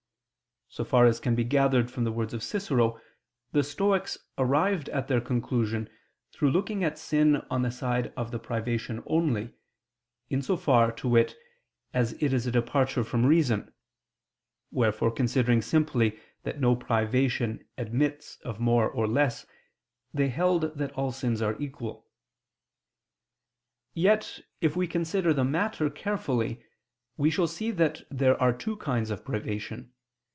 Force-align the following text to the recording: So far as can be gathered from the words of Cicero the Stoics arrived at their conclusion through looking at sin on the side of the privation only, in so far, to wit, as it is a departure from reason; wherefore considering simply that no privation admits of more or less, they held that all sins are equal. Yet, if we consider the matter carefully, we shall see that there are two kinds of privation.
So 0.73 0.85
far 0.85 1.05
as 1.05 1.19
can 1.19 1.35
be 1.35 1.43
gathered 1.43 1.91
from 1.91 2.05
the 2.05 2.13
words 2.13 2.33
of 2.33 2.41
Cicero 2.41 2.97
the 3.51 3.61
Stoics 3.61 4.17
arrived 4.37 4.87
at 4.87 5.09
their 5.09 5.19
conclusion 5.19 5.89
through 6.31 6.49
looking 6.51 6.81
at 6.81 6.97
sin 6.97 7.41
on 7.51 7.61
the 7.61 7.71
side 7.71 8.13
of 8.15 8.31
the 8.31 8.39
privation 8.39 9.03
only, 9.05 9.53
in 10.29 10.41
so 10.41 10.55
far, 10.55 10.89
to 10.93 11.09
wit, 11.09 11.35
as 11.93 12.13
it 12.23 12.31
is 12.31 12.47
a 12.47 12.51
departure 12.53 13.03
from 13.03 13.25
reason; 13.25 13.73
wherefore 14.71 15.11
considering 15.11 15.61
simply 15.61 16.17
that 16.43 16.61
no 16.61 16.77
privation 16.77 17.67
admits 17.77 18.37
of 18.45 18.61
more 18.61 18.89
or 18.89 19.09
less, 19.09 19.45
they 20.13 20.29
held 20.29 20.77
that 20.77 20.93
all 20.93 21.11
sins 21.11 21.41
are 21.41 21.59
equal. 21.61 22.07
Yet, 23.93 24.39
if 24.61 24.77
we 24.77 24.87
consider 24.87 25.33
the 25.33 25.43
matter 25.43 25.89
carefully, 25.89 26.63
we 27.17 27.29
shall 27.29 27.45
see 27.47 27.71
that 27.71 28.03
there 28.09 28.41
are 28.41 28.53
two 28.53 28.77
kinds 28.77 29.11
of 29.11 29.25
privation. 29.25 29.91